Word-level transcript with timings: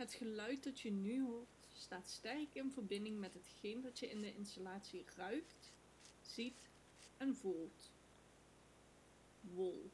Het 0.00 0.12
geluid 0.14 0.64
dat 0.64 0.80
je 0.80 0.90
nu 0.90 1.22
hoort 1.22 1.68
staat 1.74 2.08
sterk 2.08 2.54
in 2.54 2.70
verbinding 2.70 3.18
met 3.18 3.34
hetgeen 3.34 3.80
dat 3.80 3.98
je 3.98 4.10
in 4.10 4.20
de 4.20 4.34
installatie 4.34 5.04
ruikt, 5.16 5.72
ziet 6.22 6.68
en 7.16 7.36
voelt. 7.36 7.90
Wol. 9.40 9.90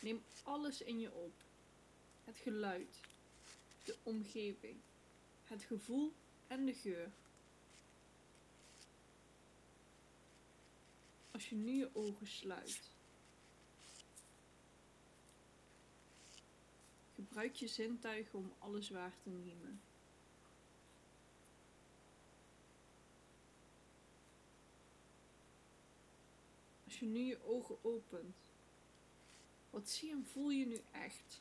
Neem 0.00 0.22
alles 0.42 0.82
in 0.82 1.00
je 1.00 1.12
op. 1.12 1.32
Het 2.24 2.36
geluid, 2.36 3.00
de 3.84 3.96
omgeving, 4.02 4.76
het 5.44 5.62
gevoel 5.62 6.12
en 6.46 6.66
de 6.66 6.74
geur. 6.74 7.12
Als 11.30 11.48
je 11.48 11.54
nu 11.54 11.72
je 11.72 11.90
ogen 11.92 12.26
sluit. 12.26 12.93
Gebruik 17.24 17.54
je 17.54 17.66
zintuigen 17.66 18.38
om 18.38 18.52
alles 18.58 18.90
waar 18.90 19.12
te 19.22 19.30
nemen. 19.30 19.80
Als 26.84 26.98
je 26.98 27.06
nu 27.06 27.20
je 27.20 27.44
ogen 27.44 27.76
opent, 27.82 28.36
wat 29.70 29.88
zie 29.90 30.10
en 30.10 30.26
voel 30.26 30.50
je 30.50 30.66
nu 30.66 30.80
echt? 30.92 31.40